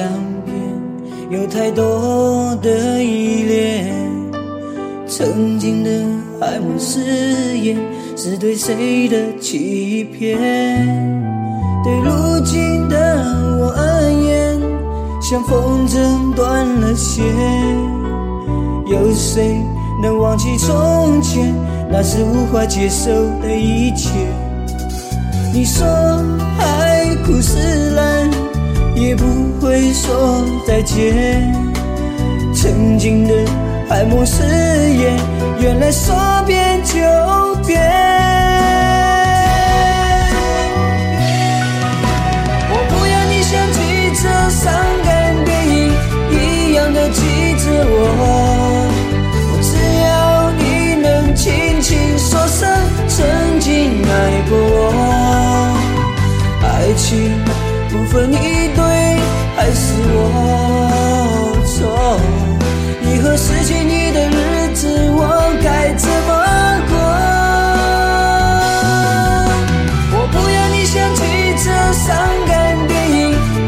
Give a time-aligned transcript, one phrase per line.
[0.00, 0.08] 相
[0.46, 0.54] 片
[1.28, 3.94] 有太多的依恋，
[5.06, 5.90] 曾经的
[6.40, 7.76] 爱慕誓言
[8.16, 10.38] 是对谁的欺骗？
[11.84, 12.96] 对如今的
[13.60, 14.58] 我而言，
[15.20, 17.22] 像风筝断了线。
[18.86, 19.60] 有谁
[20.02, 21.54] 能忘记从前？
[21.90, 23.10] 那是无法接受
[23.42, 24.08] 的一切。
[25.52, 25.86] 你说
[26.56, 28.30] 海枯石烂，
[29.00, 29.24] 也不
[29.58, 31.50] 会说再见。
[32.54, 33.32] 曾经的
[33.88, 35.18] 爱慕誓言，
[35.58, 36.14] 原来说
[36.46, 36.92] 变就
[37.66, 37.80] 变。
[42.68, 43.78] 我不要你像记
[44.22, 44.70] 着伤
[45.02, 45.08] 感
[45.46, 45.74] 电影
[46.30, 46.34] 一
[46.74, 47.18] 样的记
[47.56, 47.98] 着我，
[49.48, 49.72] 我只
[50.04, 50.08] 要
[50.60, 50.62] 你
[51.00, 51.88] 能轻轻
[52.18, 52.68] 说声
[53.08, 53.16] 曾
[53.60, 53.68] 经
[54.04, 54.12] 爱
[54.50, 54.78] 过我。
[56.62, 57.08] 爱情
[57.88, 58.36] 不分你
[58.74, 58.79] 对
[59.74, 60.18] 是我
[61.64, 62.18] 错，
[63.02, 65.20] 以后失去你的日子我
[65.62, 66.32] 该怎么
[66.88, 66.92] 过？
[70.12, 71.20] 我不要你像记
[71.64, 72.08] 着伤
[72.46, 72.50] 感
[72.88, 73.20] 电影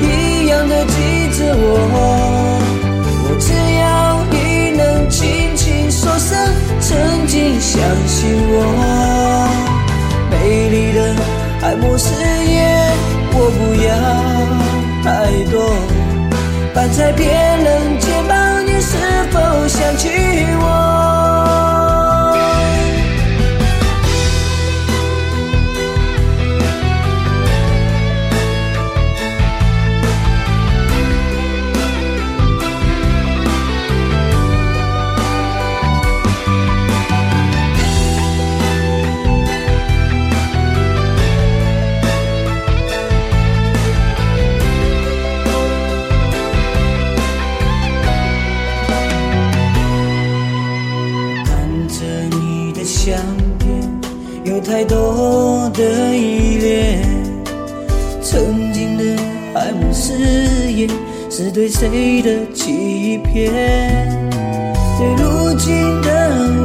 [0.00, 0.04] 一
[0.46, 0.94] 样的记
[1.38, 1.66] 着我，
[3.24, 3.46] 我只
[3.80, 3.86] 要
[4.30, 4.36] 你
[4.76, 5.18] 能轻
[5.56, 6.38] 轻说声
[6.80, 8.16] 曾经相信
[8.50, 8.54] 我，
[10.30, 10.34] 美
[10.70, 10.98] 丽的
[11.62, 12.06] 爱慕誓
[12.46, 12.56] 言，
[13.32, 13.88] 我不要
[15.02, 15.70] 太多，
[16.74, 17.26] 伴在别
[53.08, 53.16] 相
[53.58, 53.68] 片，
[54.44, 57.00] 有太多的依恋。
[58.20, 59.04] 曾经的
[59.54, 60.12] 爱慕誓
[60.70, 60.90] 言，
[61.30, 63.50] 是对谁的欺骗？
[64.98, 66.10] 对如今的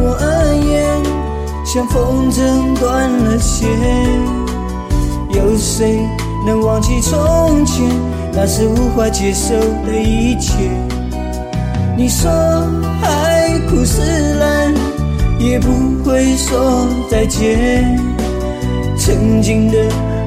[0.00, 1.02] 我而言，
[1.66, 3.68] 像风筝断了线。
[5.32, 5.98] 有谁
[6.46, 7.84] 能忘记从前？
[8.32, 10.52] 那是无法接受的一切。
[11.96, 12.30] 你说
[13.00, 14.72] 海枯石烂，
[15.38, 17.96] 也不会说再见。
[18.98, 19.78] 曾经的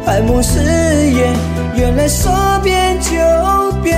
[0.05, 1.35] 爱慕誓言，
[1.75, 2.31] 原来说
[2.63, 3.09] 变就
[3.83, 3.97] 变。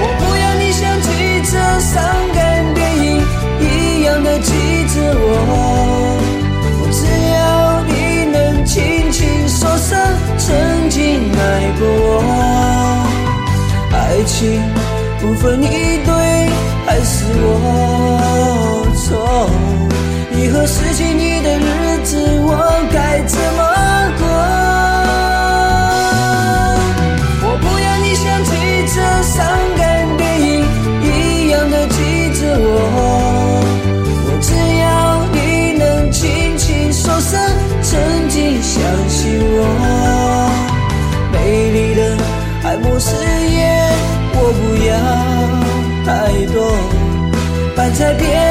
[0.00, 1.06] 我不要你像记
[1.52, 2.02] 着伤
[2.34, 3.22] 感电影
[3.60, 4.50] 一样的记
[4.94, 5.22] 着我，
[6.80, 7.04] 我只
[7.34, 7.92] 要你
[8.32, 9.98] 能轻轻说声
[10.38, 11.40] 曾经爱
[11.78, 12.22] 过我。
[13.92, 14.60] 爱情
[15.20, 15.93] 不分你
[17.24, 19.48] 是我错，
[20.36, 21.64] 以后失去你的日
[22.04, 22.43] 子？
[47.94, 48.43] 在别，